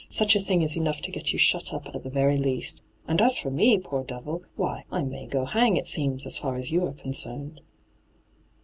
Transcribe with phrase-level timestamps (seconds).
[0.09, 2.81] Such a thing is enough to get you shut up at the very least.
[3.07, 4.41] And as for' me, poor devil!
[4.55, 7.59] why, I may go hang, it seems, as far as you are oonoemed.'